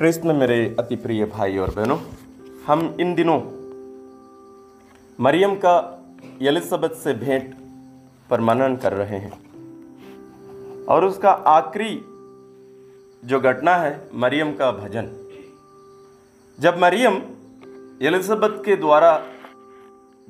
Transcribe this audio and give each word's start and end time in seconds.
में 0.00 0.34
मेरे 0.34 0.76
अति 0.78 0.96
प्रिय 0.96 1.24
भाई 1.24 1.58
और 1.58 1.70
बहनों, 1.70 1.98
हम 2.66 2.96
इन 3.00 3.14
दिनों 3.14 3.40
मरियम 5.20 5.54
का 5.54 6.04
एलिजाबेथ 6.42 6.90
से 6.90 7.12
भेंट 7.12 7.54
पर 8.30 8.40
मनन 8.40 8.76
कर 8.76 8.92
रहे 8.92 9.18
हैं। 9.18 9.32
और 10.84 11.04
उसका 11.04 11.30
आखिरी 11.30 11.96
जो 13.28 13.40
घटना 13.40 13.76
है, 13.76 14.08
मरियम 14.14 14.52
का 14.52 14.72
भजन। 14.72 15.10
जब 16.60 16.78
मरियम 16.78 17.14
एलिजाबेथ 18.02 18.64
के 18.64 18.76
द्वारा 18.76 19.26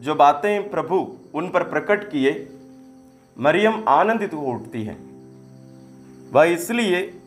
जो 0.00 0.14
बातें 0.14 0.70
प्रभु 0.70 1.16
उन 1.34 1.50
पर 1.50 1.62
प्रकट 1.62 2.10
किए, 2.10 2.48
मरियम 3.38 3.84
आनंदित 3.88 4.34
हो 4.34 4.46
उठती 4.46 4.84
है। 4.84 4.96
वह 6.32 6.44
इसलिए 6.44 7.19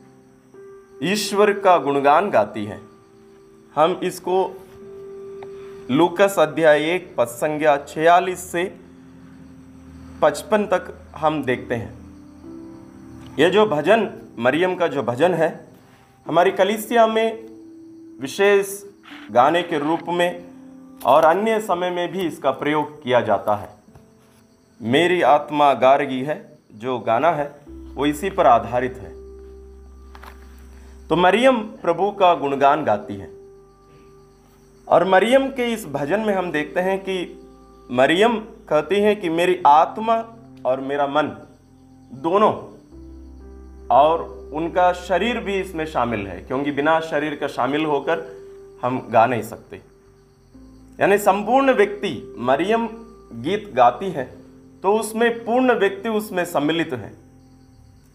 ईश्वर 1.01 1.53
का 1.53 1.77
गुणगान 1.77 2.29
गाती 2.29 2.65
है। 2.65 2.81
हम 3.75 3.99
इसको 4.03 4.61
लूकस 5.91 6.35
अध्याय 6.39 6.83
एक 6.83 7.15
पद 7.17 7.25
संज्ञा 7.25 7.77
छियालीस 7.77 8.51
से 8.51 8.75
पचपन 10.21 10.65
तक 10.65 11.11
हम 11.15 11.43
देखते 11.43 11.75
हैं। 11.75 11.93
यह 13.39 13.49
जो 13.49 13.65
भजन, 13.65 14.09
मरियम 14.39 14.75
का 14.75 14.87
जो 14.87 15.03
भजन 15.03 15.33
है, 15.33 15.67
हमारी 16.27 16.51
कलिसिया 16.51 17.07
में 17.07 17.43
विशेष 18.21 18.83
गाने 19.31 19.63
के 19.63 19.79
रूप 19.79 19.99
में 20.09 20.45
और 21.05 21.25
अन्य 21.25 21.59
समय 21.59 21.89
में 21.89 22.11
भी 22.11 22.21
इसका 22.21 22.51
प्रयोग 22.51 23.03
किया 23.03 23.21
जाता 23.21 23.55
है। 23.55 23.69
मेरी 24.81 25.21
आत्मा 25.21 25.73
गा 25.73 25.95
रही 25.95 26.23
है, 26.23 26.57
जो 26.75 26.99
गाना 26.99 27.31
है, 27.31 27.55
वो 27.93 28.05
इसी 28.05 28.29
पर 28.29 28.47
आधारित 28.47 28.97
है। 28.97 29.22
तो 31.13 31.17
मरियम 31.17 31.57
प्रभु 31.81 32.09
का 32.11 32.33
गुणगान 32.35 32.83
गाती 32.83 33.15
है। 33.15 33.27
और 34.87 35.03
मरियम 35.09 35.45
के 35.49 35.65
इस 35.73 35.85
भजन 35.87 36.19
में 36.19 36.33
हम 36.35 36.51
देखते 36.51 36.79
हैं 36.79 36.97
कि 36.99 37.17
मरियम 37.89 38.37
कहती 38.69 38.99
है 39.01 39.13
कि 39.15 39.29
मेरी 39.29 39.57
आत्मा 39.67 40.15
और 40.65 40.81
मेरा 40.81 41.07
मन 41.07 41.29
दोनों 42.23 42.51
और 43.91 44.23
उनका 44.53 44.91
शरीर 44.93 45.39
भी 45.39 45.59
इसमें 45.59 45.85
शामिल 45.85 46.27
है, 46.27 46.39
क्योंकि 46.41 46.71
बिना 46.71 46.99
शरीर 47.01 47.35
का 47.35 47.47
शामिल 47.49 47.85
होकर 47.85 48.25
हम 48.83 48.99
गा 49.13 49.25
नहीं 49.25 49.43
सकते। 49.43 49.81
यानी 50.99 51.17
संपूर्ण 51.19 51.75
व्यक्ति 51.75 52.35
मरियम 52.41 52.89
गीत 53.43 53.73
गाती 53.75 54.11
है 54.11 54.29
तो 54.83 54.97
उसमें 54.99 55.31
पूर्ण 55.45 55.79
व्यक्ति 55.79 56.09
उसमें 56.09 56.45
सम्मिलित 56.47 56.93
है। 56.95 57.15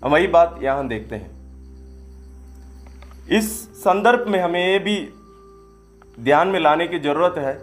हम 0.03 0.11
वही 0.11 0.27
बात 0.29 0.61
यहाँ 0.63 0.89
देखते 0.89 1.17
हैं। 1.17 1.38
इस 3.29 3.49
संदर्भ 3.77 4.29
में 4.29 4.39
हमें 4.41 4.61
ये 4.61 4.79
भी 4.79 4.97
ध्यान 6.21 6.49
में 6.49 6.59
लाने 6.61 6.87
की 6.89 6.99
ज़रूरत 6.99 7.35
है, 7.39 7.55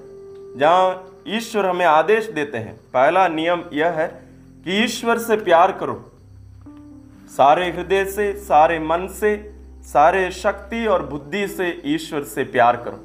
जहाँ 0.59 1.23
ईश्वर 1.27 1.65
हमें 1.65 1.85
आदेश 1.85 2.25
देते 2.29 2.57
हैं। 2.57 2.75
पहला 2.93 3.27
नियम 3.27 3.63
यह 3.73 3.91
है 3.91 4.07
कि 4.65 4.83
ईश्वर 4.83 5.17
से 5.17 5.35
प्यार 5.37 5.71
करो। 5.71 5.93
सारे 7.29 7.69
हृदय 7.71 8.05
से, 8.05 8.31
सारे 8.39 8.79
मन 8.79 9.07
से, 9.11 9.35
सारे 9.83 10.29
शक्ति 10.31 10.85
और 10.85 11.05
बुद्धि 11.05 11.47
से 11.47 11.69
ईश्वर 11.85 12.23
से 12.23 12.43
प्यार 12.43 12.75
करो। 12.77 12.99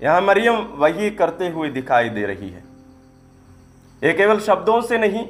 यहाँ 0.00 0.20
मरियम 0.20 0.56
वही 0.76 1.10
करते 1.12 1.48
हुए 1.48 1.68
दिखाई 1.70 2.08
दे 2.08 2.26
रही 2.26 2.50
है। 2.50 2.62
ये 4.02 4.12
केवल 4.12 4.40
शब्दों 4.40 4.80
से 4.82 4.98
नहीं, 4.98 5.24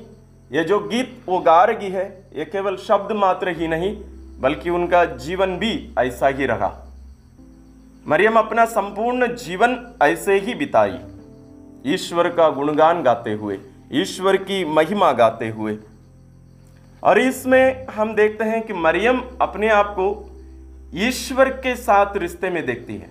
ये 0.50 0.64
जो 0.64 0.78
गीत 0.80 1.18
वो 1.26 1.38
गा 1.38 1.62
रही 1.64 1.90
है, 1.90 2.06
ये 2.36 2.44
केवल 2.44 2.76
शब्द 2.78 3.12
मात्र 3.12 3.56
ही 3.56 3.68
नहीं 3.68 3.96
बल्कि 4.38 4.70
उनका 4.70 5.04
जीवन 5.04 5.56
भी 5.56 5.94
ऐसा 5.98 6.28
ही 6.28 6.46
रहा। 6.46 6.72
मरियम 8.08 8.36
अपना 8.36 8.64
संपूर्ण 8.64 9.34
जीवन 9.34 9.94
ऐसे 10.02 10.38
ही 10.38 10.54
बिताई। 10.54 10.98
ईश्वर 11.86 12.28
का 12.28 12.48
गुणगान 12.50 13.02
गाते 13.02 13.32
हुए, 13.32 13.58
ईश्वर 13.92 14.36
की 14.36 14.64
महिमा 14.64 15.12
गाते 15.12 15.48
हुए। 15.48 15.78
और 17.02 17.18
इसमें 17.18 17.86
हम 17.86 18.14
देखते 18.14 18.44
हैं 18.44 18.62
कि 18.62 18.72
मरियम 18.72 19.22
अपने 19.40 19.68
आप 19.68 19.86
को 19.86 20.30
ईश्वर 20.94 21.48
के 21.48 21.74
साथ 21.76 22.16
रिश्ते 22.16 22.50
में 22.50 22.66
देखती 22.66 22.96
है। 22.96 23.10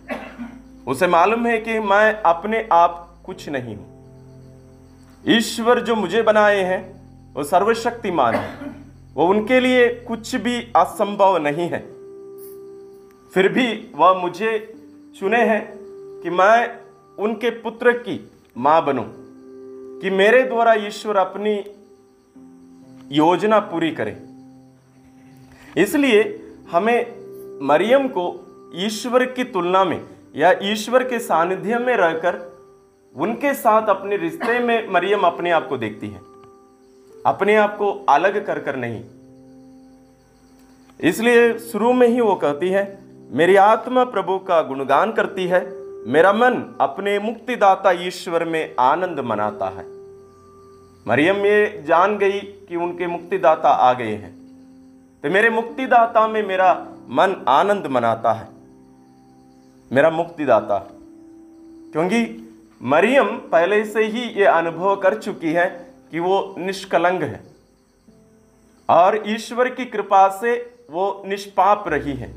उसे 0.88 1.08
मालूम 1.08 1.46
है 1.48 1.58
कि 1.60 1.80
मैं 1.80 2.14
अपने 2.14 2.68
आप 2.72 3.16
कुछ 3.26 3.50
नहीं 3.50 3.76
हूँ। 3.76 3.86
ईश्वर 5.28 5.82
जो 5.82 5.96
मुझे 5.96 6.22
बनाए 6.22 6.60
हैं, 6.60 6.82
वो 7.34 7.44
सर्वशक्तिमान 7.44 8.36
है। 8.36 8.85
वो 9.16 9.28
उनके 9.28 9.60
लिए 9.60 9.88
कुछ 10.08 10.36
भी 10.36 10.56
असंभव 10.76 11.38
नहीं 11.38 11.70
है। 11.70 11.80
फिर 13.34 13.48
भी 13.48 13.68
वह 13.96 14.14
मुझे 14.14 14.74
चुने 15.20 15.42
हैं 15.46 15.62
कि 16.24 16.30
मैं 16.30 16.80
उनके 17.18 17.50
पुत्र 17.50 17.92
की 17.98 18.20
माँ 18.58 18.86
बनूं, 18.86 19.04
कि 20.02 20.10
मेरे 20.10 20.44
द्वारा 20.44 20.74
ईश्वर 20.74 21.16
अपनी 21.16 21.56
योजना 23.12 23.60
पूरी 23.60 23.92
करे। 23.92 24.18
इसलिए 25.82 26.22
हमें 26.72 27.00
मरियम 27.68 28.08
को 28.08 28.26
ईश्वर 28.76 29.26
की 29.26 29.44
तुलना 29.44 29.84
में 29.84 30.02
या 30.36 30.54
ईश्वर 30.64 31.04
के 31.04 31.20
सानिध्य 31.20 31.80
में 31.80 31.96
रहकर 31.98 32.40
उनके 33.16 33.54
साथ 33.54 33.88
अपने 33.88 34.18
रिश्ते 34.18 34.60
में 34.60 34.90
मरियम 34.92 35.22
अपने 35.22 35.52
आप 35.52 35.68
को 35.68 35.78
देखती 35.78 36.08
है। 36.08 36.35
अपने 37.26 37.56
आप 37.56 37.78
को 37.78 38.06
अलग 38.10 38.46
कर 38.46 38.60
कर 38.60 38.76
नहीं। 38.76 39.04
इसलिए 41.02 41.60
शुरू 41.60 41.94
में 41.94 42.08
ही 42.08 42.22
वो 42.22 42.36
कहती 42.36 42.70
है, 42.70 42.98
मेरी 43.32 43.56
आत्मा 43.56 44.04
प्रभु 44.04 44.38
का 44.38 44.62
गुणगान 44.62 45.12
करती 45.12 45.48
है, 45.48 45.70
मेरा 46.08 46.34
मन 46.34 46.78
अपने 46.82 47.20
मुक्तिदाता 47.20 47.92
ईश्वर 47.92 48.46
में 48.46 48.76
आनंद 48.80 49.20
मनाता 49.20 49.66
है। 49.66 49.86
मरियम 51.08 51.36
ये 51.36 51.84
जान 51.88 52.18
गई 52.18 52.40
कि 52.40 52.76
उनके 52.76 53.08
मुक्तिदाता 53.08 53.70
आ 53.70 53.94
गए 53.94 54.16
हैं। 54.16 54.36
तो 55.24 55.30
मेरे 55.30 55.50
मुक्तिदाता 55.50 56.28
में 56.28 56.48
मेरा 56.48 56.88
मन 57.10 57.46
आनंद 57.48 57.88
मनाता 57.88 58.34
है। 58.34 58.48
मेरा 59.92 60.10
मुक्तिदाता। 60.10 60.92
क्योंकि 61.92 62.50
मरियम 62.84 63.26
पहले 63.26 63.86
से 63.86 64.04
ही 64.04 64.20
ये 64.20 64.46
अनुभव 64.46 64.96
कर 64.96 65.18
चुकी 65.18 65.52
है 65.52 65.85
कि 66.16 66.20
वो 66.20 66.56
निष्कलंग 66.58 67.24
है। 67.24 67.44
और 68.90 69.24
ईश्वर 69.28 69.70
की 69.70 69.86
कृपा 69.86 70.28
से 70.30 70.76
वो 70.92 71.24
निष्पाप 71.26 71.84
रही 71.88 72.14
है। 72.14 72.28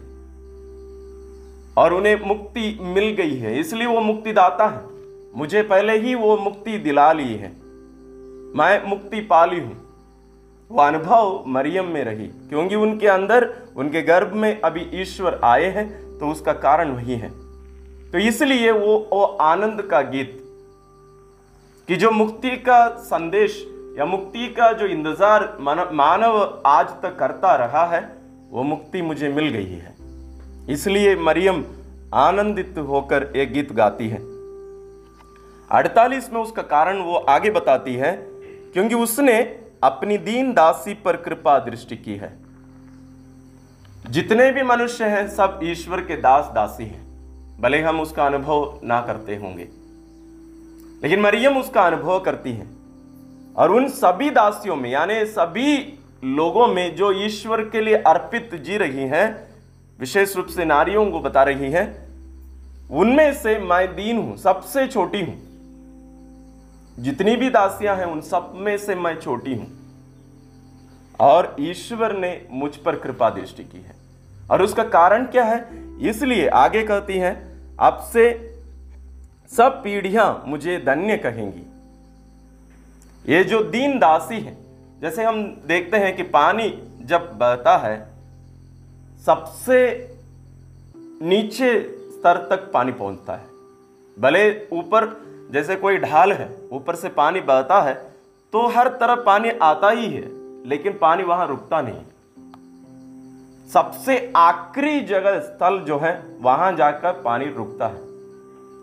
और 1.78 1.92
उन्हें 1.94 2.26
मुक्ति 2.26 2.78
मिल 2.80 3.04
गई 3.12 3.36
है, 3.36 3.60
इसलिए 3.60 3.86
वो 3.86 4.00
मुक्तिदाता 4.00 4.66
है। 4.66 4.82
मुझे 5.38 5.62
पहले 5.62 5.98
ही 5.98 6.14
वो 6.14 6.36
मुक्ति 6.36 6.78
दिला 6.78 7.12
ली 7.12 7.34
है। 7.34 7.48
मैं 8.56 8.88
मुक्ति 8.88 9.20
पाली 9.20 9.60
हूँ। 9.60 9.76
वो 10.70 10.82
अनुभव 10.82 11.44
मरियम 11.46 11.86
में 11.86 12.04
रही, 12.04 12.26
क्योंकि 12.26 12.74
उनके 12.74 13.06
अंदर, 13.06 13.54
उनके 13.76 14.02
गर्भ 14.02 14.32
में 14.32 14.60
अभी 14.60 14.90
ईश्वर 14.94 15.40
आए 15.44 15.64
हैं 15.64 16.18
तो 16.18 16.28
उसका 16.28 16.52
कारण 16.52 16.90
वही 16.90 17.14
है। 17.14 17.30
तो 18.12 18.18
इसलिए 18.18 18.70
वो 18.70 19.08
वो 19.12 19.24
आनंद 19.24 19.82
का 19.82 20.00
गीत 20.00 20.44
कि 21.88 21.96
जो 21.96 22.10
मुक्ति 22.10 22.50
का 22.58 22.88
संदेश 23.02 23.52
या 23.98 24.04
मुक्ति 24.04 24.48
का 24.48 24.72
जो 24.72 24.86
इंतज़ार 24.86 25.56
मानव 25.92 26.62
आज 26.66 26.88
तक 27.02 27.16
करता 27.18 27.54
रहा 27.56 27.84
है, 27.86 28.00
वो 28.50 28.62
मुक्ति 28.62 29.02
मुझे 29.02 29.28
मिल 29.28 29.48
गई 29.48 29.74
है। 29.74 29.94
इसलिए 30.70 31.14
मरियम 31.16 31.64
आनंदित 32.14 32.78
होकर 32.78 33.22
एक 33.36 33.52
गीत 33.52 33.72
गाती 33.72 34.08
है। 34.08 34.18
अड़तालीस 35.70 36.32
में 36.32 36.40
उसका 36.40 36.62
कारण 36.64 36.98
वो 36.98 37.14
आगे 37.28 37.50
बताती 37.50 37.94
है, 37.94 38.12
क्योंकि 38.72 38.94
उसने 38.94 39.38
अपनी 39.84 40.18
दीन 40.18 40.52
दासी 40.52 40.94
पर 40.94 41.16
कृपा 41.16 41.58
दृष्टि 41.58 41.96
की 41.96 42.16
है। 42.16 42.32
जितने 44.10 44.50
भी 44.52 44.62
मनुष्य 44.62 45.04
हैं, 45.04 45.28
सब 45.28 45.60
ईश्वर 45.62 46.00
के 46.00 46.16
दास 46.18 46.52
दासी 46.54 46.84
हैं। 46.84 47.60
भले 47.60 47.80
हम 47.80 48.00
उसका 48.00 48.26
अनुभव 48.26 48.80
ना 48.84 49.00
करते 49.00 49.36
होंगे। 49.36 49.68
लेकिन 51.02 51.20
मरियम 51.20 51.56
उसका 51.56 51.82
अनुभव 51.82 52.20
करती 52.20 52.52
है। 52.52 52.66
और 53.56 53.72
उन 53.72 53.88
सभी 53.88 54.30
दासियों 54.30 54.76
में, 54.76 54.90
यानी 54.90 55.24
सभी 55.24 55.98
लोगों 56.24 56.68
में 56.68 56.96
जो 56.96 57.12
ईश्वर 57.12 57.60
के 57.60 57.80
लिए 57.80 57.94
अर्पित 57.94 58.54
जी 58.54 58.76
रही 58.76 59.02
हैं, 59.02 59.48
विशेष 60.00 60.36
रूप 60.36 60.46
से 60.46 60.64
नारियों 60.64 61.10
को 61.10 61.20
बता 61.20 61.42
रही 61.42 61.70
हैं, 61.70 62.08
उनमें 62.90 63.34
से 63.34 63.58
मैं 63.58 63.96
दीन 63.96 64.16
हूँ, 64.16 64.36
सबसे 64.36 64.86
छोटी 64.86 65.20
हूँ। 65.20 65.48
जितनी 66.98 67.36
भी 67.36 67.50
दासियाँ 67.50 67.96
हैं, 67.96 68.04
उन 68.04 68.20
सब 68.20 68.52
में 68.54 68.78
से 68.78 68.94
मैं 68.94 69.20
छोटी 69.20 69.54
हूँ। 69.54 69.66
और 71.20 71.56
ईश्वर 71.60 72.16
ने 72.16 72.46
मुझ 72.50 72.76
पर 72.76 72.96
कृपा 72.96 73.30
दृष्टि 73.30 73.64
की 73.64 73.78
है। 73.78 73.94
और 74.50 74.62
उसका 74.62 74.84
कारण 74.84 75.24
क्या 75.24 75.44
है? 75.44 75.68
इसलिए 76.00 76.48
आगे 76.48 76.82
कहती 76.82 77.18
हैं 77.18 77.58
अब 77.80 77.98
से 78.12 78.54
सब 79.52 79.82
पीढ़ियाँ 79.82 80.42
मुझे 80.46 80.78
धन्य 80.78 81.16
कहेंगी। 81.16 81.64
ये 83.24 83.42
जो 83.44 83.62
दीन 83.62 83.98
दासी 83.98 84.40
है, 84.40 84.56
जैसे 85.00 85.24
हम 85.24 85.42
देखते 85.66 85.96
हैं 85.96 86.14
कि 86.16 86.22
पानी 86.22 86.68
जब 87.02 87.30
बहता 87.38 87.76
है, 87.76 87.96
सबसे 89.26 89.78
नीचे 91.22 91.70
स्तर 92.12 92.36
तक 92.50 92.70
पानी 92.72 92.92
पहुँचता 92.92 93.32
है। 93.32 93.46
भले 94.16 94.50
ऊपर 94.72 95.06
जैसे 95.52 95.76
कोई 95.76 95.96
ढाल 95.98 96.32
है, 96.32 96.48
ऊपर 96.72 96.94
से 96.94 97.08
पानी 97.08 97.40
बहता 97.40 97.80
है 97.82 97.94
तो 98.52 98.66
हर 98.66 98.88
तरफ़ 98.90 99.24
पानी 99.24 99.50
आता 99.62 99.90
ही 99.90 100.06
है, 100.06 100.24
लेकिन 100.68 100.92
पानी 100.92 101.22
वहाँ 101.22 101.46
रुकता 101.48 101.80
नहीं। 101.82 102.02
सबसे 103.68 104.32
आखिरी 104.36 105.00
जगह 105.00 105.38
स्थल 105.40 105.78
जो 105.78 105.98
है, 105.98 106.22
वहाँ 106.40 106.72
जाकर 106.72 107.12
पानी 107.22 107.44
रुकता 107.46 107.86
है। 107.86 108.07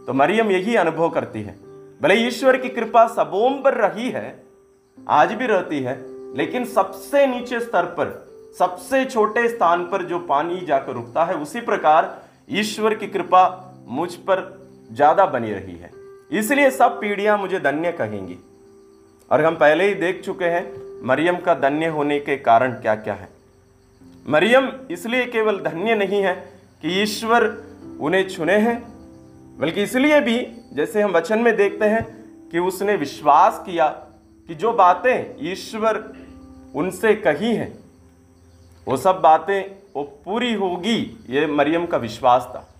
तो 0.07 0.13
मरियम 0.13 0.51
यही 0.51 0.75
अनुभव 0.75 1.09
करती 1.09 1.41
है। 1.41 1.55
भले 2.01 2.15
ईश्वर 2.17 2.57
की 2.57 2.69
कृपा 2.69 3.05
सबों 3.07 3.49
पर 3.61 3.73
रही 3.75 4.09
है, 4.09 4.43
आज 4.97 5.31
भी 5.33 5.45
रहती 5.47 5.79
है, 5.79 5.97
लेकिन 6.37 6.65
सबसे 6.65 7.25
नीचे 7.27 7.59
स्तर 7.59 7.85
पर, 7.97 8.13
सबसे 8.59 9.03
छोटे 9.05 9.47
स्थान 9.49 9.83
पर 9.83 10.03
जो 10.03 10.19
पानी 10.19 10.59
जाकर 10.61 10.93
रुकता 10.93 11.25
है, 11.25 11.35
उसी 11.35 11.61
प्रकार 11.61 12.15
ईश्वर 12.49 12.93
की 12.93 13.07
कृपा 13.07 13.43
मुझ 13.87 14.13
पर 14.13 14.43
ज़्यादा 14.91 15.25
बनी 15.25 15.51
रही 15.51 15.75
है। 15.75 15.91
इसलिए 16.31 16.69
सब 16.71 16.99
पीढ़ियाँ 17.01 17.37
मुझे 17.37 17.59
धन्य 17.59 17.91
कहेंगी। 17.91 18.37
और 19.31 19.43
हम 19.45 19.55
पहले 19.55 19.87
ही 19.87 19.93
देख 19.95 20.21
चुके 20.23 20.45
हैं 20.45 20.65
मरियम 21.03 21.37
का 21.37 21.53
धन्य 21.59 21.87
होने 21.87 22.19
के 22.19 22.35
कारण 22.39 22.73
क्या 22.73 22.95
क्या 22.95 23.13
है। 23.13 23.29
मरियम 24.25 24.71
इसलिए 24.91 25.25
केवल 25.25 25.59
धन्य 25.59 25.95
नहीं 25.95 26.21
है 26.21 26.33
कि 26.83 27.01
ईश्वर 27.01 27.43
उन्हें 28.01 28.27
चुने 28.29 28.57
हैं 28.57 28.83
बल्कि 29.57 29.83
इसलिए 29.83 30.21
भी, 30.21 30.47
जैसे 30.73 31.01
हम 31.01 31.11
वचन 31.11 31.39
में 31.39 31.55
देखते 31.55 31.85
हैं 31.85 32.25
कि 32.51 32.59
उसने 32.59 32.95
विश्वास 32.95 33.63
किया 33.65 33.87
कि 34.47 34.55
जो 34.55 34.73
बातें 34.73 35.35
ईश्वर 35.51 36.13
उनसे 36.75 37.15
कही 37.15 37.55
हैं, 37.55 37.79
वो 38.87 38.97
सब 38.97 39.21
बातें, 39.21 39.75
वो 39.95 40.03
पूरी 40.03 40.53
होगी, 40.53 41.25
ये 41.29 41.47
मरियम 41.47 41.85
का 41.85 41.97
विश्वास 41.97 42.41
था। 42.41 42.75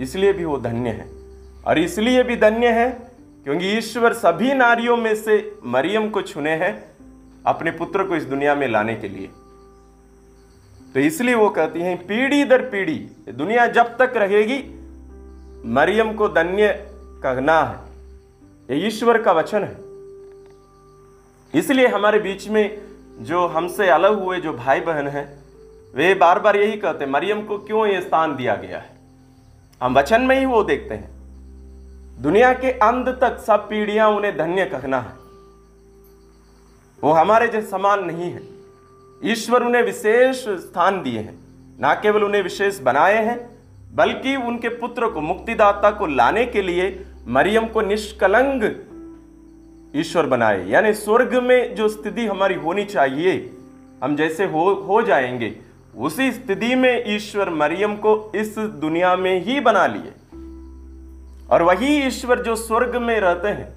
इसलिए 0.00 0.32
भी 0.32 0.44
वो 0.44 0.58
धन्य 0.58 0.90
है। 0.90 1.10
और 1.66 1.78
इसलिए 1.78 2.22
भी 2.22 2.36
धन्य 2.36 2.68
है 2.68 2.90
क्योंकि 3.44 3.66
ईश्वर 3.66 4.12
सभी 4.12 4.54
नारियों 4.54 4.96
में 4.96 5.14
से 5.14 5.58
मरियम 5.64 6.10
को 6.10 6.22
चुने 6.22 6.50
हैं 6.50 6.84
अपने 7.46 7.70
पुत्र 7.70 8.04
को 8.04 8.16
इस 8.16 8.24
दुनिया 8.24 8.54
में 8.54 8.68
लाने 8.68 8.94
के 8.94 9.08
लिए। 9.08 9.26
तो 10.94 11.00
इसलिए 11.00 11.34
वो 11.34 11.48
कहती 11.50 11.80
हैं, 11.80 12.06
पीढ़ी 12.06 12.44
दर 12.44 12.62
पीढ़ी, 12.62 13.10
दुनिया 13.28 13.66
जब 13.66 13.96
तक 13.96 14.12
रहेगी 14.16 14.75
मरियम 15.66 16.12
को 16.12 16.28
धन्य 16.28 16.68
कहना 17.22 17.62
है। 17.62 17.78
ये 18.70 18.86
ईश्वर 18.86 19.22
का 19.22 19.32
वचन 19.32 19.64
है। 19.64 19.76
इसलिए 21.60 21.86
हमारे 21.86 22.18
बीच 22.18 22.48
में 22.48 22.82
जो 23.18 23.46
हमसे 23.46 23.88
अलग 23.88 24.22
हुए 24.22 24.40
जो 24.40 24.52
भाई 24.52 24.80
बहन 24.80 25.08
हैं, 25.08 25.38
वे 25.94 26.14
बार 26.14 26.40
बार 26.40 26.56
यही 26.56 26.76
कहते 26.76 27.06
मरियम 27.06 27.42
को 27.42 27.58
क्यों 27.58 27.86
ये 27.86 28.00
स्थान 28.00 28.36
दिया 28.36 28.54
गया 28.54 28.78
है? 28.78 28.96
हम 29.82 29.98
वचन 29.98 30.22
में 30.22 30.38
ही 30.38 30.46
वो 30.46 30.62
देखते 30.62 30.94
हैं। 30.94 31.10
दुनिया 32.22 32.52
के 32.52 32.70
अंत 32.70 33.08
तक 33.08 33.38
सब 33.38 33.68
पीढ़ियाँ 33.68 34.08
उन्हें 34.08 34.38
धन्य 34.38 34.64
कहना 34.64 35.00
है। 35.00 35.12
वो 37.00 37.12
हमारे 37.12 37.48
जैसे 37.48 37.68
समान 37.68 38.04
नहीं 38.04 38.32
है। 38.32 38.42
ईश्वर 39.24 39.62
उन्हें 39.62 39.82
विशेष 39.82 40.48
स्थान 40.48 41.02
दिए 41.02 41.18
हैं। 41.18 41.38
ना 41.80 41.94
केवल 41.94 42.24
उन्हें 42.24 42.42
विशेष 42.42 42.80
बनाए 42.80 43.24
हैं 43.24 43.55
बल्कि 43.94 44.36
उनके 44.36 44.68
पुत्र 44.68 45.08
को 45.08 45.20
मुक्तिदाता 45.20 45.90
को 45.90 46.06
लाने 46.06 46.46
के 46.46 46.62
लिए 46.62 47.06
मरियम 47.28 47.66
को 47.66 47.80
निष्कलंग 47.80 48.70
ईश्वर 49.96 50.26
बनाए। 50.26 50.68
यानी 50.68 50.92
स्वर्ग 50.92 51.42
में 51.42 51.74
जो 51.74 51.88
स्थिति 51.88 52.26
हमारी 52.26 52.54
होनी 52.54 52.84
चाहिए, 52.84 53.50
हम 54.04 54.16
जैसे 54.16 54.44
हो 54.44 54.74
हो 54.74 55.02
जाएँगे, 55.02 55.56
उसी 55.96 56.32
स्थिति 56.32 56.74
में 56.74 57.04
ईश्वर 57.06 57.50
मरियम 57.50 57.96
को 57.96 58.32
इस 58.34 58.58
दुनिया 58.58 59.16
में 59.16 59.44
ही 59.44 59.60
बना 59.60 59.86
लिए। 59.86 60.12
और 61.50 61.62
वही 61.62 62.06
ईश्वर 62.06 62.42
जो 62.42 62.56
स्वर्ग 62.56 62.96
में 62.96 63.20
रहते 63.20 63.48
हैं, 63.48 63.76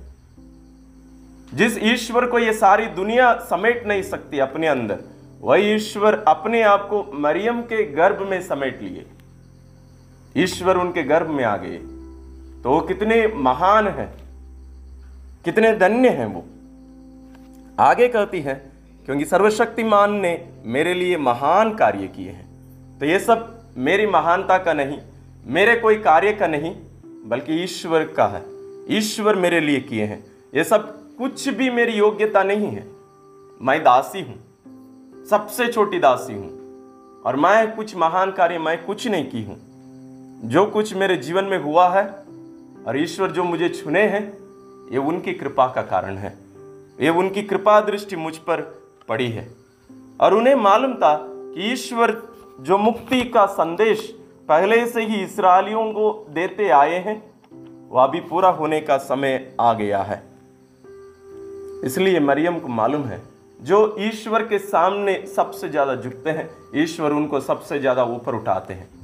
जिस 1.53 1.77
ईश्वर 1.83 2.25
को 2.25 2.39
ये 2.39 2.53
सारी 2.53 2.85
दुनिया 2.85 3.33
समेट 3.33 3.87
नहीं 3.87 4.01
सकती 4.01 4.39
अपने 4.39 4.67
अंदर, 4.67 4.99
वही 5.41 5.73
ईश्वर 5.73 6.23
अपने 6.27 6.61
आप 6.61 6.87
को 6.89 7.11
मरियम 7.13 7.61
के 7.61 7.83
गर्भ 7.83 8.27
में 8.29 8.41
समेट 8.41 8.81
लिए। 8.81 9.05
ईश्वर 10.35 10.77
उनके 10.77 11.03
गर्भ 11.03 11.29
में 11.29 11.43
आ 11.43 11.55
गए। 11.57 11.77
तो 12.63 12.71
वो 12.71 12.79
कितने 12.81 13.25
महान 13.35 13.87
हैं, 13.87 14.09
कितने 15.45 15.71
धन्य 15.73 16.09
हैं 16.09 16.25
वो। 16.25 16.43
आगे 17.79 18.07
कहती 18.07 18.41
है, 18.41 18.53
क्योंकि 19.07 19.25
सर्वशक्तिमान 19.25 20.13
ने 20.15 20.37
मेरे 20.65 20.93
लिए 20.93 21.17
महान 21.17 21.73
कार्य 21.75 22.07
किए 22.07 22.31
हैं। 22.31 22.97
तो 22.99 23.05
ये 23.05 23.19
सब 23.19 23.73
मेरी 23.77 24.05
महानता 24.07 24.57
का 24.57 24.73
नहीं, 24.73 24.97
मेरे 25.45 25.75
कोई 25.75 25.95
कार्य 25.99 26.33
का 26.33 26.47
नहीं, 26.47 26.75
बल्कि 27.25 27.63
ईश्वर 27.63 28.03
का 28.17 28.27
है। 28.27 28.43
ईश्वर 28.89 29.35
मेरे 29.35 29.59
लिए 29.59 29.79
किए 29.79 30.05
हैं। 30.05 30.23
ये 30.53 30.63
सब 30.63 30.87
कुछ 31.17 31.47
भी 31.49 31.69
मेरी 31.69 31.93
योग्यता 31.93 32.43
नहीं 32.43 32.67
है। 32.67 32.85
मैं 33.61 33.79
दासी 33.83 34.21
हूँ, 34.21 34.37
सबसे 35.29 35.67
छोटी 35.67 35.99
दासी 35.99 36.33
हूँ। 36.33 37.23
और 37.25 37.35
मैं 37.35 37.75
कुछ 37.75 37.95
महान 37.95 38.31
कार्य 38.31 38.57
मैं 38.57 38.77
कुछ 38.85 39.07
नहीं 39.07 39.29
की 39.29 39.43
हूँ। 39.43 39.57
जो 40.41 40.65
कुछ 40.65 40.93
मेरे 40.93 41.15
जीवन 41.17 41.45
में 41.45 41.57
हुआ 41.57 41.87
है 41.89 42.03
और 42.87 42.97
ईश्वर 42.97 43.31
जो 43.31 43.43
मुझे 43.43 43.69
चुने 43.69 44.01
हैं, 44.01 44.21
ये 44.91 44.97
उनकी 44.97 45.33
कृपा 45.33 45.65
का 45.67 45.81
कारण 45.81 46.17
है। 46.17 46.33
ये 47.01 47.09
उनकी 47.09 47.41
कृपा 47.41 47.79
दृष्टि 47.81 48.15
मुझ 48.15 48.35
पर 48.37 48.61
पड़ी 49.09 49.29
है। 49.29 49.47
और 50.21 50.33
उन्हें 50.33 50.55
मालूम 50.55 50.93
था 50.93 51.15
कि 51.21 51.71
ईश्वर 51.71 52.15
जो 52.59 52.77
मुक्ति 52.77 53.21
का 53.23 53.45
संदेश 53.45 54.09
पहले 54.49 54.85
से 54.87 55.01
ही 55.01 55.23
इसराइलियों 55.23 55.83
को 55.93 56.11
देते 56.29 56.69
आए 56.69 56.97
हैं, 56.97 57.21
वह 57.89 58.03
अभी 58.03 58.19
पूरा 58.19 58.49
होने 58.49 58.79
का 58.81 58.97
समय 58.97 59.55
आ 59.61 59.73
गया 59.73 60.01
है। 60.01 60.21
इसलिए 61.85 62.19
मरियम 62.19 62.59
को 62.59 62.67
मालूम 62.67 63.03
है, 63.03 63.21
जो 63.59 63.95
ईश्वर 63.99 64.43
के 64.43 64.59
सामने 64.59 65.23
सबसे 65.35 65.69
ज़्यादा 65.69 65.95
झुकते 65.95 66.29
हैं, 66.29 66.49
ईश्वर 66.75 67.11
उनको 67.11 67.39
सबसे 67.39 67.79
ज़्यादा 67.79 68.03
ऊपर 68.05 68.35
उठाते 68.35 68.73
हैं। 68.73 68.98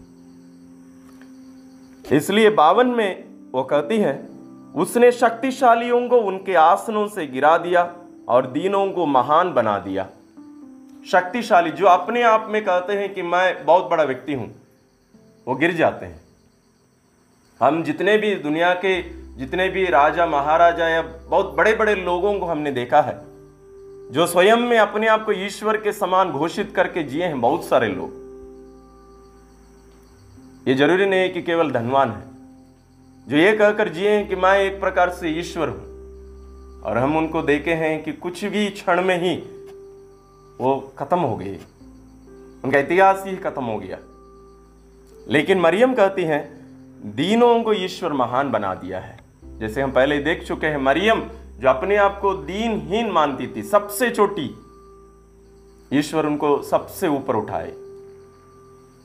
इसलिए 2.11 2.49
बावन 2.49 2.87
में 2.87 3.23
वो 3.51 3.63
कहती 3.63 3.97
है, 3.97 4.13
उसने 4.75 5.11
शक्तिशालियों 5.11 6.07
को 6.09 6.17
उनके 6.21 6.53
आसनों 6.55 7.07
से 7.07 7.25
गिरा 7.27 7.57
दिया 7.57 7.83
और 8.29 8.47
दीनों 8.47 8.89
को 8.91 9.05
महान 9.05 9.53
बना 9.53 9.77
दिया। 9.79 10.07
शक्तिशाली 11.07 11.71
जो 11.71 11.85
अपने 11.85 12.21
आप 12.23 12.47
में 12.49 12.63
कहते 12.65 12.93
हैं 12.93 13.13
कि 13.13 13.21
मैं 13.21 13.65
बहुत 13.65 13.89
बड़ा 13.89 14.03
व्यक्ति 14.03 14.33
हूँ, 14.33 14.49
वो 15.47 15.55
गिर 15.55 15.73
जाते 15.73 16.05
हैं। 16.05 16.21
हम 17.61 17.81
जितने 17.83 18.17
भी 18.17 18.33
दुनिया 18.35 18.73
के, 18.75 19.01
जितने 19.37 19.69
भी 19.69 19.85
राजा, 19.85 20.25
महाराजा 20.25 20.89
या 20.89 21.01
बहुत 21.01 21.53
बड़े 21.55 21.73
बड़े 21.75 21.95
लोगों 21.95 22.39
को 22.39 22.45
हमने 22.45 22.71
देखा 22.71 23.01
है, 23.01 23.19
जो 24.11 24.27
स्वयं 24.27 24.57
में 24.57 24.77
अपने 24.77 25.07
आप 25.07 25.25
को 25.25 25.31
ईश्वर 25.31 25.77
के 25.77 25.91
समान 25.91 26.31
घोषित 26.31 26.73
करके 26.75 27.03
जिए 27.03 27.23
हैं 27.23 27.41
बहुत 27.41 27.65
सारे 27.65 27.87
लोग। 27.87 28.24
ये 30.67 30.75
ज़रूरी 30.75 31.05
नहीं 31.05 31.33
कि 31.33 31.41
केवल 31.41 31.71
धनवान 31.71 32.11
है, 32.11 32.23
जो 33.27 33.37
ये 33.37 33.57
कहकर 33.57 33.89
जिए 33.89 34.25
कि 34.25 34.35
मैं 34.35 34.59
एक 34.59 34.79
प्रकार 34.79 35.09
से 35.09 35.29
ईश्वर 35.29 35.69
हूँ। 35.69 35.95
और 36.81 36.97
हम 36.97 37.17
उनको 37.17 37.41
देखे 37.41 37.73
हैं 37.73 38.03
कि 38.03 38.11
कुछ 38.11 38.45
भी 38.45 38.69
क्षण 38.69 39.03
में 39.03 39.21
ही 39.21 39.35
वो 40.61 40.93
खत्म 40.97 41.19
हो 41.19 41.37
गए। 41.37 41.59
उनका 42.63 42.79
इतिहास 42.79 43.23
ही 43.27 43.35
खत्म 43.35 43.63
हो 43.63 43.79
गया। 43.79 43.97
लेकिन 45.27 45.59
मरियम 45.59 45.95
कहती 45.95 46.23
हैं, 46.23 46.65
दीनों 47.15 47.63
को 47.63 47.73
ईश्वर 47.73 48.13
महान 48.13 48.51
बना 48.51 48.75
दिया 48.75 48.99
है। 48.99 49.19
जैसे 49.59 49.81
हम 49.81 49.91
पहले 49.91 50.19
देख 50.19 50.43
चुके 50.43 50.67
हैं, 50.67 50.77
मरियम 50.77 51.21
जो 51.59 51.69
अपने 51.69 51.95
आप 51.95 52.19
को 52.21 52.33
दीनहीन 52.33 53.11
मानती 53.11 53.47
थी, 53.55 53.63
सबसे 53.63 54.09
छोटी, 54.09 54.55
ईश्वर 55.93 56.25
उनको 56.25 56.61
सबसे 56.61 57.07
ऊपर 57.07 57.35
उठाए। 57.35 57.84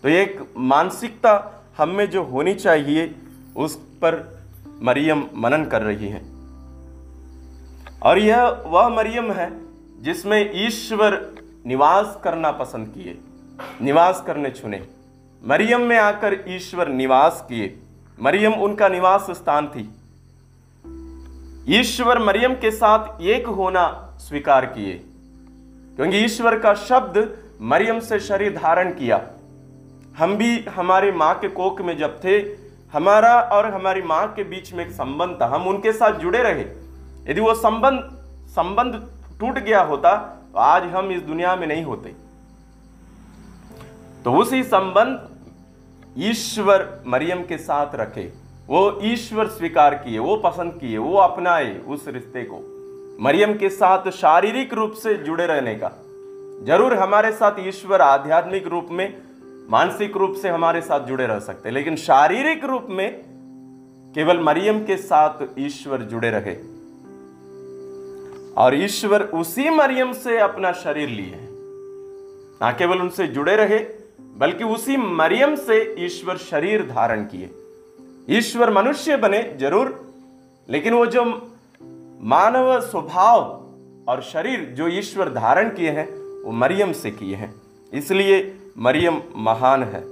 तो 0.03 0.09
एक 0.09 0.53
मानसिकता 0.57 1.63
हम 1.79 1.89
में 1.89 2.11
जो 2.11 2.23
होनी 2.23 2.55
चाहिए, 2.55 3.15
उस 3.57 3.77
पर 3.77 4.41
मरियम 4.83 5.27
मनन 5.37 5.65
कर 5.65 5.83
रही 5.83 6.09
है। 6.09 6.23
और 8.03 8.19
यह 8.19 8.45
वह 8.67 8.89
मरियम 8.89 9.33
है, 9.33 9.61
जिसमें 10.03 10.51
ईश्वर 10.55 11.35
निवास 11.67 12.21
करना 12.25 12.51
पसंद 12.51 12.89
किए, 12.89 13.19
निवास 13.83 14.25
करने 14.27 14.51
चुने। 14.51 14.87
मरियम 15.47 15.81
में 15.81 15.99
आकर 15.99 16.45
ईश्वर 16.49 16.89
निवास 16.89 17.47
किए। 17.49 17.79
मरियम 18.23 18.53
उनका 18.53 18.89
निवास 18.89 19.27
स्थान 19.31 19.67
थी। 19.67 19.95
ईश्वर 21.81 22.19
मरियम 22.19 22.55
के 22.55 22.71
साथ 22.71 23.23
एक 23.23 23.47
होना 23.47 24.17
स्वीकार 24.21 24.67
किए। 24.67 25.05
क्योंकि 25.97 26.17
ईश्वर 26.17 26.59
का 26.59 26.75
शब्द 26.75 27.39
मरियम 27.61 28.01
से 28.01 28.21
शरीर 28.21 28.57
धारण 28.57 28.93
किया। 28.93 29.31
हम 30.21 30.37
भी 30.37 30.59
हमारी 30.71 31.11
माँ 31.13 31.35
के 31.35 31.49
कोख 31.51 31.81
में 31.81 31.97
जब 31.99 32.19
थे, 32.25 32.39
हमारा 32.93 33.41
और 33.53 33.67
हमारी 33.67 34.03
माँ 34.05 34.27
के 34.35 34.45
बीच 34.45 34.73
में 34.73 34.85
एक 34.85 34.91
संबंध 34.93 35.37
था। 35.41 35.47
हम 35.47 35.67
उनके 35.69 35.93
साथ 35.93 36.19
जुड़े 36.21 36.43
रहे। 36.43 36.65
यदि 37.31 37.41
वो 37.41 37.55
संबंध 37.57 38.11
संबंध 38.51 38.95
टूट 39.41 39.59
गया 39.59 39.81
होता 39.83 40.17
तो 40.53 40.59
आज 40.59 40.85
हम 40.87 41.11
इस 41.13 41.23
दुनिया 41.23 41.55
में 41.57 41.67
नहीं 41.67 41.85
होते। 41.85 42.15
तो 44.25 44.33
उसी 44.35 44.63
संबंध 44.65 46.23
ईश्वर 46.23 46.85
मरियम 47.07 47.43
के 47.45 47.59
साथ 47.59 47.95
रखे। 47.95 48.25
वो 48.67 48.99
ईश्वर 49.05 49.47
स्वीकार 49.49 49.95
किए, 49.95 50.19
वो 50.19 50.37
पसंद 50.37 50.73
किए, 50.73 50.99
वो 50.99 51.17
अपनाए 51.19 51.75
उस 51.87 52.05
रिश्ते 52.09 52.43
को। 52.45 52.59
मरियम 53.23 53.55
के 53.55 53.69
साथ 53.71 54.11
शारीरिक 54.13 54.75
रूप 54.75 54.93
से 54.93 55.15
जुड़े 55.17 55.47
रहने 55.47 55.75
का। 55.75 55.91
ज़रूर 56.67 56.95
हमारे 56.95 57.33
साथ 57.33 57.67
ईश्वर 57.69 58.01
आध्यात्मिक 58.03 58.67
रूप 58.67 58.89
में 58.91 59.07
मानसिक 59.71 60.17
रूप 60.17 60.35
से 60.35 60.49
हमारे 60.49 60.81
साथ 60.81 61.07
जुड़े 61.07 61.27
रह 61.27 61.39
सकते 61.39 61.69
हैं, 61.69 61.75
लेकिन 61.75 61.97
शारीरिक 61.97 62.65
रूप 62.65 62.87
में 62.91 63.21
केवल 64.15 64.41
मरियम 64.41 64.79
के 64.85 64.97
साथ 64.97 65.45
ईश्वर 65.59 66.03
जुड़े 66.03 66.31
रहे। 66.31 66.55
और 68.55 68.75
ईश्वर 68.75 69.23
उसी 69.23 69.71
मरियम 69.71 70.13
से 70.13 70.39
अपना 70.39 70.73
शरीर 70.73 71.09
लिए 71.09 71.37
ना 72.63 72.71
केवल 72.73 73.01
उनसे 73.01 73.27
जुड़े 73.27 73.57
रहे, 73.57 73.79
बल्कि 74.39 74.65
उसी 74.65 74.97
मरियम 74.97 75.55
से 75.57 75.79
ईश्वर 76.05 76.37
शरीर 76.37 76.87
धारण 76.89 77.25
किए। 77.25 77.51
ईश्वर 78.39 78.71
मनुष्य 78.73 79.17
बने, 79.17 79.43
ज़रूर, 79.61 79.89
लेकिन 80.69 80.95
वो 80.95 81.07
जो 81.07 81.25
मानव 82.23 82.81
स्वभाव 82.81 83.41
और 84.09 84.23
शरीर 84.23 84.75
जो 84.77 84.89
ईश्वर 84.89 85.29
धारण 85.29 85.69
किए 85.69 85.91
हैं, 85.91 86.09
वो 86.45 86.53
मरियम 86.53 86.93
से 86.93 87.11
किए 87.11 87.37
हैं। 87.37 87.55
इसलिए 87.93 88.41
मरियम 88.79 89.23
महान 89.37 89.83
है। 89.83 90.05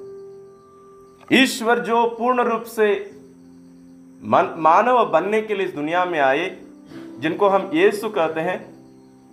ईश्वर 1.43 1.79
जो 1.79 2.07
पूर्ण 2.07 2.43
रूप 2.43 2.63
से 2.63 3.11
मानव 4.57 5.05
बनने 5.05 5.43
के 5.43 5.55
लिए 5.55 5.67
इस 5.67 5.75
दुनिया 5.75 6.05
में 6.05 6.21
आए, 6.21 6.57
जिनको 7.19 7.49
हम 7.49 7.71
यीशु 7.75 8.09
कहते 8.09 8.41
हैं, 8.41 8.75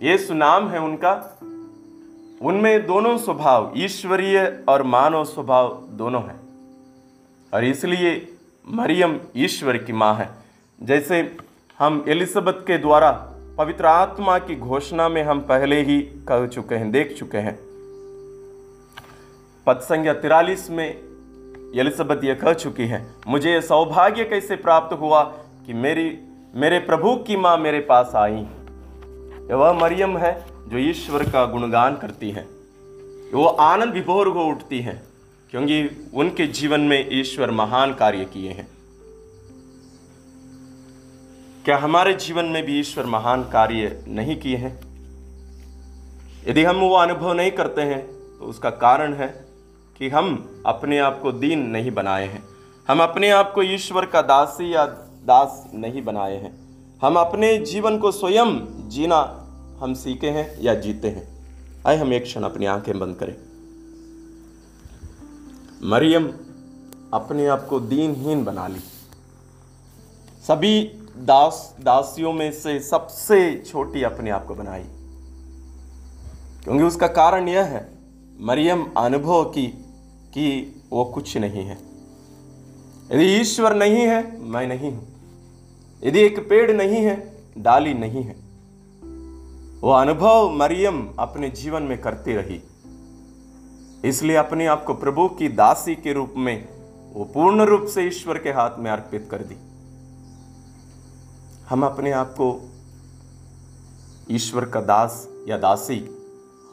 यीशु 0.02 0.34
नाम 0.34 0.68
है 0.68 0.80
उनका, 0.80 1.38
उनमें 2.42 2.86
दोनों 2.86 3.18
स्वभाव, 3.18 3.72
ईश्वरीय 3.76 4.64
और 4.68 4.82
मानव 4.82 5.24
स्वभाव 5.24 5.84
दोनों 5.90 6.22
हैं। 6.22 6.40
और 7.54 7.64
इसलिए 7.64 8.28
मरियम 8.68 9.20
ईश्वर 9.36 9.76
की 9.76 9.92
माँ 9.92 10.14
है। 10.14 10.28
जैसे 10.82 11.36
हम 11.78 12.04
एलिजबेथ 12.08 12.66
के 12.66 12.78
द्वारा 12.78 13.32
पवित्र 13.58 13.86
आत्मा 13.86 14.38
की 14.38 14.56
घोषणा 14.56 15.08
में 15.08 15.22
हम 15.22 15.40
पहले 15.40 15.82
ही 15.82 16.02
कह 16.02 16.46
चुके 16.46 16.74
हैं, 16.74 16.90
देख 16.90 17.16
चुके 17.18 17.38
हैं। 17.38 17.65
पद 19.66 19.80
संख्या 19.80 20.12
तिरालीस 20.14 20.70
में 20.70 20.88
एलिजबेथ 21.74 22.24
यह 22.24 22.34
कह 22.34 22.52
चुकी 22.52 22.86
है, 22.86 23.06
मुझे 23.28 23.52
यह 23.52 23.60
सौभाग्य 23.60 24.24
कैसे 24.24 24.56
प्राप्त 24.56 24.96
हुआ 24.98 25.22
कि 25.66 25.72
मेरी, 25.72 26.18
मेरे 26.54 26.78
प्रभु 26.78 27.14
की 27.16 27.36
माँ 27.36 27.56
मेरे 27.58 27.80
पास 27.80 28.12
आई? 28.14 28.46
वह 29.52 29.72
मरियम 29.72 30.16
है 30.18 30.32
जो 30.68 30.78
ईश्वर 30.78 31.22
का 31.30 31.44
गुणगान 31.46 31.96
करती 31.96 32.30
है। 32.30 32.42
वो 33.34 33.44
आनंद 33.44 33.92
विभोर 33.92 34.28
हो 34.28 34.44
उठती 34.44 34.80
हैं, 34.80 35.02
क्योंकि 35.50 36.10
उनके 36.14 36.46
जीवन 36.46 36.80
में 36.80 37.08
ईश्वर 37.12 37.50
महान 37.50 37.94
कार्य 37.94 38.24
किए 38.24 38.50
हैं। 38.50 38.68
क्या 41.64 41.76
हमारे 41.76 42.12
जीवन 42.12 42.44
में 42.44 42.62
भी 42.64 42.78
ईश्वर 42.80 43.06
महान 43.06 43.42
कार्य 43.42 44.04
नहीं 44.08 44.36
किए 44.36 44.56
हैं? 44.56 44.78
यदि 46.48 46.64
हम 46.64 46.76
वो 46.76 46.94
अनुभव 46.94 47.32
नहीं 47.32 47.50
करते 47.50 47.80
हैं 47.82 48.06
तो 48.38 48.44
उसका 48.44 48.70
कारण 48.70 49.14
है 49.14 49.45
कि 49.98 50.08
हम 50.08 50.62
अपने 50.66 50.98
आप 50.98 51.20
को 51.22 51.32
दीन 51.32 51.58
नहीं 51.58 51.90
बनाए 51.90 52.26
हैं। 52.28 52.44
हम 52.88 53.02
अपने 53.02 53.30
आप 53.30 53.52
को 53.54 53.62
ईश्वर 53.62 54.06
का 54.06 54.22
दासी 54.22 54.74
या 54.74 54.86
दास 55.24 55.70
नहीं 55.74 56.04
बनाए 56.04 56.36
हैं। 56.36 56.66
हम 57.02 57.16
अपने 57.16 57.58
जीवन 57.58 57.98
को 57.98 58.12
स्वयं 58.12 58.60
जीना 58.88 59.42
हम 59.80 59.94
सीखे 59.94 60.30
हैं 60.30 60.60
या 60.60 60.74
जीते 60.74 61.08
हैं। 61.08 61.28
आए 61.86 61.96
हम 61.96 62.12
एक 62.12 62.22
क्षण 62.22 62.42
अपनी 62.42 62.66
आँखें 62.66 62.98
बंद 62.98 63.16
करें। 63.16 63.36
मरियम 65.90 66.26
अपने 67.12 67.46
आप 67.46 67.66
को 67.66 67.80
दीनहीन 67.80 68.44
बना 68.44 68.68
ली। 68.68 68.80
सभी 70.48 70.80
दास, 71.16 71.76
दासियों 71.80 72.32
में 72.32 72.52
से 72.52 72.80
सबसे 72.80 73.64
छोटी 73.66 74.02
अपने 74.02 74.30
आप 74.30 74.46
को 74.46 74.54
बनाई। 74.54 74.84
क्योंकि 76.64 76.82
उसका 76.82 77.06
कारण 77.06 77.48
यह 77.48 77.62
है, 77.62 77.98
मरियम 78.40 78.86
अनुभव 78.96 79.44
की 79.44 79.82
कि 80.38 80.76
वो 80.92 81.04
कुछ 81.04 81.36
नहीं 81.36 81.64
है। 81.64 81.78
यदि 83.12 83.24
ईश्वर 83.24 83.74
नहीं 83.74 83.96
है, 83.96 84.40
मैं 84.40 84.66
नहीं 84.66 84.92
हूँ। 84.92 85.08
यदि 86.04 86.20
एक 86.20 86.48
पेड़ 86.48 86.72
नहीं 86.72 86.96
है, 86.96 87.44
डाली 87.58 87.94
नहीं 87.94 88.22
है। 88.22 88.36
वो 89.80 89.90
अनुभव 89.90 90.50
मरियम 90.50 91.08
अपने 91.18 91.48
जीवन 91.48 91.82
में 91.82 92.00
करती 92.00 92.32
रही। 92.32 92.62
इसलिए 94.08 94.36
अपने 94.36 94.66
आप 94.66 94.84
को 94.84 94.94
प्रभु 94.94 95.28
की 95.28 95.48
दासी 95.48 95.94
के 95.94 96.12
रूप 96.12 96.34
में 96.36 96.68
वो 97.14 97.24
पूर्ण 97.24 97.62
रूप 97.62 97.86
से 97.86 98.02
ईश्वर 98.02 98.38
के 98.38 98.50
हाथ 98.50 98.70
में 98.78 98.90
अर्पित 98.90 99.28
कर 99.30 99.38
दी। 99.38 99.56
हम 101.68 101.84
अपने 101.84 102.12
आप 102.12 102.34
को 102.40 102.70
ईश्वर 104.30 104.64
का 104.64 104.80
दास 104.80 105.28
या 105.48 105.58
दासी 105.58 106.08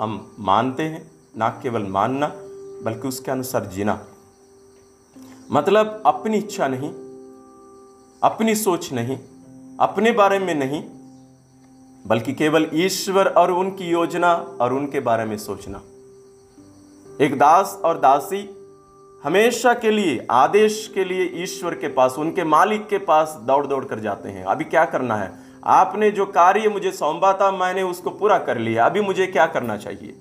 हम 0.02 0.36
मानते 0.40 0.84
हैं, 0.84 1.12
ना 1.38 1.50
केवल 1.50 1.84
मानना 1.84 2.40
बल्कि 2.84 3.08
उसके 3.08 3.32
अनुसार 3.32 3.66
जीना। 3.66 4.06
मतलब 5.52 6.04
अपनी 6.06 6.38
इच्छा 6.38 6.68
नहीं, 6.68 6.90
अपनी 8.24 8.56
सोच 8.56 8.94
नहीं, 8.94 9.18
अपने 9.80 10.12
बारे 10.12 10.40
में 10.40 10.56
नहीं, 10.56 10.84
बल्कि 12.08 12.34
केवल 12.34 12.70
ईश्वर 12.74 13.28
और 13.28 13.52
उनकी 13.52 13.86
योजना 13.86 14.34
और 14.34 14.74
उनके 14.74 15.00
बारे 15.00 15.26
में 15.26 15.38
सोचना। 15.38 15.82
एक 17.22 17.38
दास 17.38 17.82
और 17.86 17.98
दासी 17.98 18.60
हमेशा 19.24 19.74
के 19.74 19.92
लिए, 19.92 20.28
आदेश 20.32 20.92
के 20.96 21.06
लिए 21.06 21.44
ईश्वर 21.44 21.76
के 21.76 21.88
पास, 21.88 22.16
उनके 22.20 22.44
मालिक 22.44 22.88
के 22.88 22.98
पास 22.98 23.40
दौड़ 23.42 23.68
दौड़ 23.68 23.86
कर 23.86 24.00
जाते 24.00 24.30
हैं। 24.30 24.46
अभी 24.46 24.64
क्या 24.64 24.86
करना 24.86 25.16
है? 25.16 25.40
आपने 25.66 26.12
जो 26.12 26.26
कार्य 26.26 26.70
मुझे 26.70 26.92
सौंपा 26.92 27.34
था, 27.34 27.52
मैंने 27.52 27.84
उसको 27.84 28.10
पूरा 28.10 28.38
कर 28.40 28.58
लिया। 28.58 28.86
अभी 28.86 29.02
मुझे 29.02 29.28
क्या 29.28 29.46
करना 29.46 29.78
चाहिए? 29.78 30.16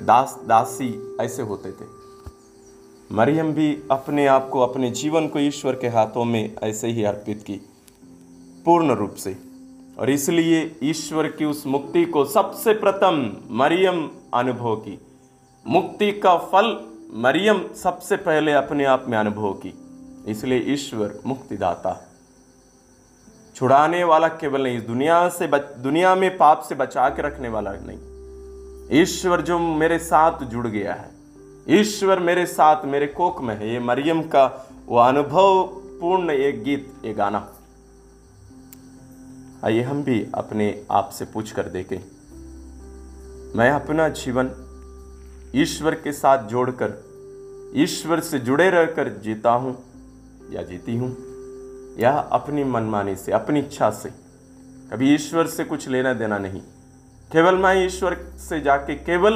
दास 0.00 0.40
दासी 0.48 1.16
ऐसे 1.20 1.42
होते 1.42 1.72
थे। 1.72 2.02
मरियम 3.12 3.52
भी 3.52 3.82
अपने 3.90 4.26
आप 4.26 4.48
को 4.48 4.60
अपने 4.60 4.90
जीवन 4.90 5.28
को 5.28 5.38
ईश्वर 5.38 5.74
के 5.74 5.88
हाथों 5.88 6.24
में 6.24 6.56
ऐसे 6.62 6.88
ही 6.88 7.04
अर्पित 7.04 7.44
की 7.46 7.60
पूर्ण 8.64 8.94
रूप 8.94 9.14
से। 9.14 9.36
और 9.98 10.10
इसलिए 10.10 10.76
ईश्वर 10.82 11.28
की 11.28 11.44
उस 11.44 11.66
मुक्ति 11.66 12.04
को 12.04 12.24
सबसे 12.24 12.72
प्रथम 12.72 13.36
मरियम 13.50 14.10
अनुभव 14.34 14.76
की। 14.76 14.98
मुक्ति 15.66 16.12
का 16.12 16.36
फल 16.36 16.92
मरियम 17.14 17.74
सबसे 17.74 18.16
पहले 18.16 18.52
अपने 18.52 18.84
आप 18.84 19.04
में 19.08 19.18
अनुभव 19.18 19.52
की। 19.52 19.74
इसलिए 20.26 20.58
ईश्वर 20.58 21.20
मुक्तिदाता। 21.26 22.08
छुड़ाने 23.54 24.04
वाला 24.04 24.28
केवल 24.28 24.62
नहीं 24.62 24.86
दुनिया 24.86 25.28
से 25.28 25.46
बच, 25.46 25.62
दुनिया 25.62 26.14
में 26.14 26.36
पाप 26.36 26.62
से 26.62 26.74
बचा 26.74 27.08
के 27.08 27.22
रखने 27.22 27.48
वाला 27.48 27.72
नहीं। 27.72 28.11
ईश्वर 28.90 29.40
जो 29.40 29.58
मेरे 29.58 29.98
साथ 29.98 30.44
जुड़ 30.44 30.66
गया 30.66 30.94
है, 30.94 31.10
ईश्वर 31.70 32.18
मेरे 32.18 32.46
साथ 32.46 32.84
मेरे 32.84 33.06
कोक 33.06 33.40
में 33.40 33.54
है, 33.56 33.72
ये 33.72 33.78
मरियम 33.78 34.22
का 34.22 34.44
वो 34.86 34.98
अनुभव 34.98 35.62
पूर्ण 36.00 36.30
एक 36.30 36.62
गीत, 36.64 36.92
ये 37.04 37.12
गाना। 37.14 37.48
आइए 39.64 39.82
हम 39.82 40.02
भी 40.04 40.26
अपने 40.34 40.84
आप 40.90 41.10
से 41.10 41.24
पूछ 41.24 41.52
कर 41.52 41.68
देखें। 41.68 41.98
मैं 43.56 43.70
अपना 43.70 44.08
जीवन 44.08 44.50
ईश्वर 45.54 45.94
के 45.94 46.12
साथ 46.12 46.48
जोड़कर, 46.48 46.92
ईश्वर 47.76 48.20
से 48.20 48.38
जुड़े 48.38 48.70
रहकर 48.70 49.08
जीता 49.18 49.50
हूँ 49.50 49.76
या 50.52 50.62
जीती 50.62 50.96
हूँ, 50.96 51.16
या 51.98 52.12
अपनी 52.32 52.64
मनमानी 52.64 53.16
से, 53.16 53.32
अपनी 53.32 53.60
इच्छा 53.60 53.90
से। 53.90 54.08
कभी 54.92 55.14
ईश्वर 55.14 55.46
से 55.46 55.64
कुछ 55.64 55.88
लेना 55.88 56.12
देना 56.12 56.38
नहीं। 56.38 56.62
केवल 57.32 57.54
मैं 57.54 57.74
ईश्वर 57.84 58.14
से 58.38 58.60
जाके 58.60 58.94
केवल 58.96 59.34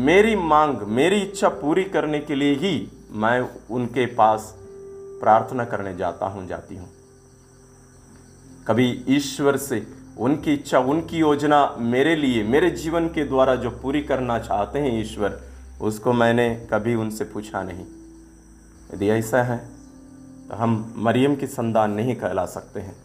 मेरी 0.00 0.34
मांग, 0.36 0.82
मेरी 0.88 1.16
इच्छा 1.16 1.48
पूरी 1.48 1.84
करने 1.86 2.18
के 2.20 2.34
लिए 2.34 2.54
ही 2.54 2.88
मैं 3.12 3.40
उनके 3.70 4.06
पास 4.14 4.54
प्रार्थना 5.20 5.64
करने 5.64 5.94
जाता 5.96 6.26
हूँ, 6.26 6.46
जाती 6.48 6.76
हूँ। 6.76 6.88
कभी 8.66 8.86
ईश्वर 9.08 9.56
से 9.56 9.86
उनकी 10.18 10.54
इच्छा, 10.54 10.78
उनकी 10.78 11.18
योजना 11.18 11.76
मेरे 11.78 12.14
लिए, 12.16 12.42
मेरे 12.44 12.70
जीवन 12.70 13.08
के 13.08 13.24
द्वारा 13.24 13.54
जो 13.56 13.70
पूरी 13.72 14.02
करना 14.02 14.38
चाहते 14.38 14.78
हैं 14.78 15.00
ईश्वर, 15.00 15.40
उसको 15.82 16.12
मैंने 16.12 16.48
कभी 16.72 16.94
उनसे 16.94 17.24
पूछा 17.24 17.62
नहीं। 17.62 17.84
यदि 18.94 19.08
ऐसा 19.10 19.42
है 19.42 19.58
तो 20.48 20.56
हम 20.56 20.92
मरियम 20.98 21.36
की 21.36 21.46
संतान 21.48 21.92
नहीं 21.92 22.16
कहला 22.16 22.44
सकते 22.46 22.80
हैं। 22.80 22.96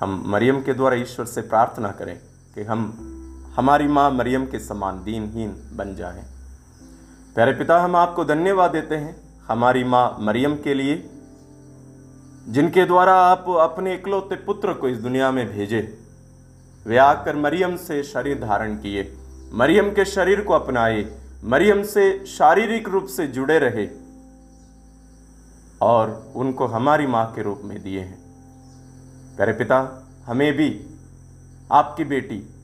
हम 0.00 0.22
मरियम 0.26 0.60
के 0.62 0.74
द्वारा 0.74 0.96
ईश्वर 0.96 1.26
से 1.26 1.40
प्रार्थना 1.42 1.90
करें 1.90 2.16
कि 2.54 2.62
हम, 2.62 2.82
हमारी 3.56 3.86
माँ 3.88 4.10
मरियम 4.10 4.44
के 4.46 4.58
समान 4.58 5.02
दीनहीन 5.04 5.54
बन 5.72 5.94
जाएँ। 5.94 6.22
प्यारे 7.34 7.52
पिता, 7.52 7.80
हम 7.80 7.96
आपको 7.96 8.24
धन्यवाद 8.24 8.70
देते 8.70 8.96
हैं 8.96 9.16
हमारी 9.48 9.84
माँ 9.84 10.16
मरियम 10.20 10.54
के 10.56 10.74
लिए, 10.74 10.96
जिनके 12.48 12.84
द्वारा 12.84 13.14
आप 13.22 13.44
अपने 13.60 13.94
इकलौते 13.94 14.36
पुत्र 14.36 14.74
को 14.74 14.88
इस 14.88 14.98
दुनिया 14.98 15.30
में 15.30 15.46
भेजे 15.48 15.80
वे 16.86 16.96
आकर 16.96 17.36
मरियम 17.36 17.76
से 17.76 18.02
शरीर 18.02 18.40
धारण 18.40 18.76
किए, 18.76 19.12
मरियम 19.52 19.90
के 19.90 20.04
शरीर 20.04 20.40
को 20.40 20.54
अपनाए, 20.54 21.04
मरियम 21.44 21.82
से 21.82 22.26
शारीरिक 22.26 22.88
रूप 22.88 23.06
से 23.06 23.26
जुड़े 23.26 23.58
रहे 23.58 23.88
और 25.80 26.32
उनको 26.36 26.66
हमारी 26.66 27.06
माँ 27.06 27.26
के 27.34 27.42
रूप 27.42 27.60
में 27.64 27.82
दिए 27.82 28.00
हैं 28.00 28.27
प्यारे 29.38 29.52
पिता, 29.52 30.08
हमें 30.26 30.52
भी, 30.52 30.86
आपकी 31.72 32.04
बेटी, 32.04 32.54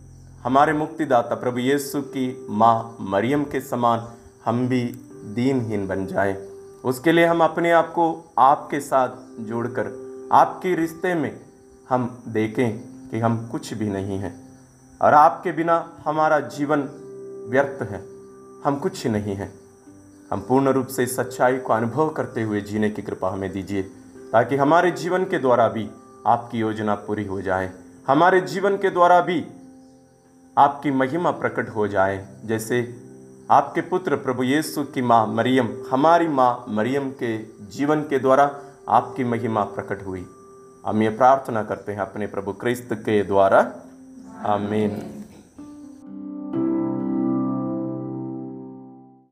हमारे 0.42 0.72
मुक्तिदाता 0.72 1.34
प्रभु 1.34 1.58
यीशु 1.58 2.00
की 2.00 2.46
माँ 2.50 2.96
मरियम 3.00 3.44
के 3.44 3.60
समान 3.60 4.08
हम 4.44 4.68
भी 4.68 4.84
दीनहीन 5.24 5.86
बन 5.86 6.06
जाएँ। 6.06 6.48
उसके 6.84 7.12
लिए 7.12 7.26
हम 7.26 7.44
अपने 7.44 7.70
आप 7.70 7.88
को 7.88 8.32
आपके 8.38 8.80
साथ 8.80 9.08
जोड़कर, 9.40 9.86
आपके 10.32 10.74
रिश्ते 10.74 11.14
में 11.14 11.40
हम 11.88 12.22
देखें 12.28 12.78
कि 13.10 13.18
हम 13.18 13.48
कुछ 13.48 13.74
भी 13.74 13.88
नहीं 13.88 14.18
हैं। 14.18 14.58
और 15.02 15.14
आपके 15.14 15.52
बिना 15.52 15.92
हमारा 16.04 16.40
जीवन 16.40 16.80
व्यर्थ 17.50 17.82
है। 17.90 18.04
हम 18.64 18.78
कुछ 18.82 19.06
नहीं 19.06 19.34
हैं। 19.34 19.54
हम 20.32 20.40
पूर्ण 20.40 20.68
रूप 20.68 20.86
से 20.86 21.06
सच्चाई 21.06 21.56
को 21.56 21.72
अनुभव 21.72 22.08
करते 22.10 22.42
हुए 22.42 22.60
जीने 22.60 22.90
की 22.90 23.02
कृपा 23.02 23.28
हमें 23.30 23.52
दीजिए, 23.52 23.82
ताकि 24.32 24.56
हमारे 24.56 24.90
जीवन 24.90 25.24
के 25.24 25.38
द्वारा 25.38 25.68
भी 25.68 25.90
आपकी 26.26 26.58
योजना 26.58 26.94
पूरी 26.94 27.24
हो 27.24 27.42
जाए। 27.42 27.72
हमारे 28.08 28.40
जीवन 28.40 28.76
के 28.76 28.90
द्वारा 28.90 29.20
भी 29.20 29.46
आपकी 30.58 30.90
महिमा 30.90 31.30
प्रकट 31.30 31.68
हो 31.68 31.88
जाए। 31.88 32.28
जैसे 32.44 33.04
आपके 33.50 33.80
पुत्र 33.80 34.16
प्रभु 34.16 34.42
यीशु 34.42 34.84
की 34.84 35.02
माँ 35.02 35.26
मरियम, 35.26 35.68
हमारी 35.90 36.28
माँ 36.28 36.64
मरियम 36.68 37.10
के 37.10 37.38
जीवन 37.66 38.00
के 38.02 38.18
द्वारा 38.18 38.60
आपकी 38.88 39.24
महिमा 39.24 39.64
प्रकट 39.64 40.06
हुई। 40.06 40.26
हम 40.86 41.02
ये 41.02 41.08
प्रार्थना 41.08 41.62
करते 41.62 41.92
हैं 41.92 42.00
अपने 42.00 42.26
प्रभु 42.26 42.52
क्रिस्त 42.52 42.88
के 42.92 43.22
द्वारा। 43.24 43.72
आमीन। 44.46 45.23